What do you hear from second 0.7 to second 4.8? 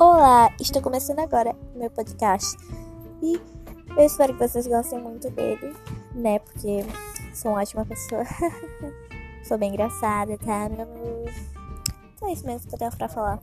começando agora meu podcast e eu espero que vocês